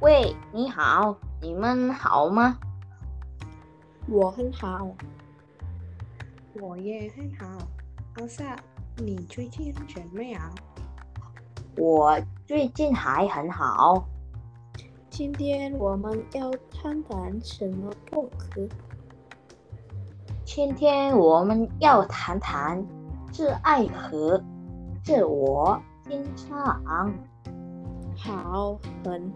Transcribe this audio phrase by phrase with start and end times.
[0.00, 2.56] 喂，你好，你们好吗？
[4.06, 4.88] 我很好，
[6.60, 7.66] 我也很好。
[8.14, 8.56] 阿萨，
[8.98, 10.40] 你最近怎么样？
[11.76, 12.16] 我
[12.46, 14.06] 最近还很好。
[15.10, 18.68] 今天我们要谈谈什么播客？
[20.44, 22.86] 今天我们要谈谈
[23.32, 24.40] 自爱和
[25.02, 27.12] 自我欣赏。
[28.16, 29.32] 好，很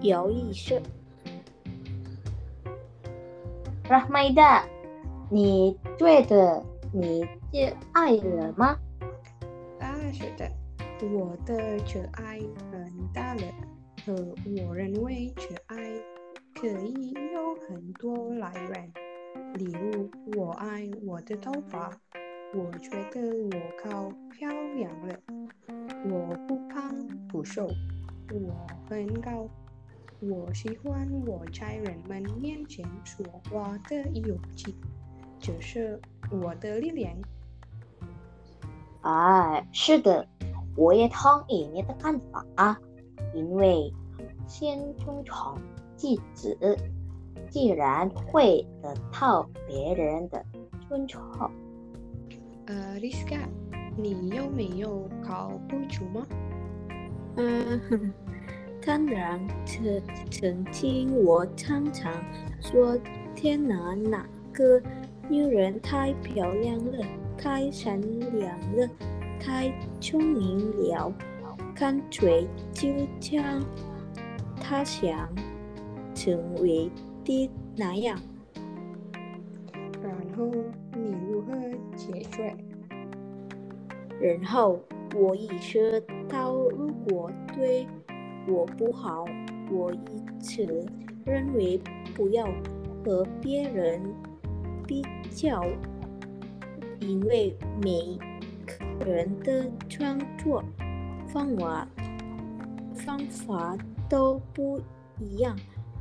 [0.00, 0.80] 有意思。
[3.84, 4.62] Rahmaida，
[5.30, 8.78] 你觉得你自爱人吗？
[9.80, 10.50] 啊，是的，
[11.02, 13.42] 我的真爱很大了，
[14.06, 14.14] 和
[14.66, 15.76] 我认为真爱
[16.54, 18.92] 可以有很多来源。
[19.54, 21.90] 例如，我爱我的头发，
[22.54, 25.14] 我觉得我靠漂亮了。
[26.04, 26.94] 我不胖
[27.28, 27.68] 不瘦，
[28.32, 29.46] 我很高。
[30.20, 34.74] 我喜欢我在人们面前说话的勇气，
[35.40, 37.12] 这是我的力量。
[39.02, 40.26] 哎，是的，
[40.76, 42.78] 我也同意你的看法，
[43.34, 43.92] 因为
[44.46, 45.58] 先尊重
[45.96, 46.56] 自己，
[47.50, 50.44] 既然会得到别人的
[50.88, 51.20] 尊重。
[52.66, 53.40] 呃，Rizka，
[53.96, 56.24] 你有没有考不出吗？
[57.36, 58.12] 嗯，
[58.84, 62.12] 当然，曾曾经我常常
[62.60, 62.98] 说
[63.34, 64.80] ：“天哪，哪个
[65.28, 67.06] 女人太漂亮了，
[67.38, 68.00] 太善
[68.38, 68.88] 良了，
[69.40, 71.12] 太聪明了，
[71.74, 72.88] 干脆就
[73.20, 73.62] 像
[74.60, 75.28] 她想
[76.14, 76.90] 成为
[77.24, 78.18] 的那样。”
[80.02, 80.50] 然后
[80.94, 81.52] 你如何
[81.96, 82.54] 解决？
[84.20, 84.80] 然后
[85.14, 87.86] 我意识到，如果对
[88.48, 89.24] 我不好，
[89.70, 90.84] 我一直
[91.26, 91.78] 认为
[92.14, 92.46] 不要
[93.04, 94.00] 和别人
[94.86, 95.62] 比较，
[97.00, 98.18] 因为每
[98.64, 100.64] 个人的创作
[101.28, 101.86] 方法
[102.94, 103.76] 方法
[104.08, 104.80] 都不
[105.18, 105.54] 一样，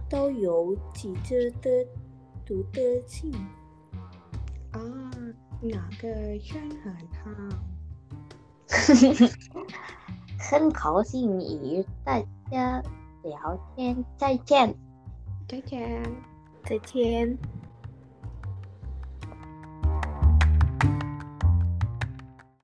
[0.10, 1.86] 都有自己的
[2.46, 3.32] 独特性。
[4.72, 4.80] 啊，
[5.62, 7.51] 那个真很好。
[10.40, 12.82] 很高兴与大家
[13.24, 14.74] 聊天，再见。
[15.48, 16.02] 再见。
[16.66, 17.38] 再见。